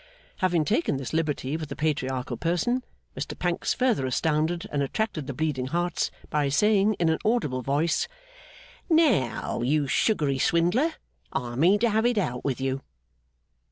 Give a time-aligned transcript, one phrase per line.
[0.37, 2.83] Having taken this little liberty with the Patriarchal person,
[3.15, 8.07] Mr Pancks further astounded and attracted the Bleeding Hearts by saying in an audible voice,
[8.89, 10.93] 'Now, you sugary swindler,
[11.31, 12.81] I mean to have it out with you!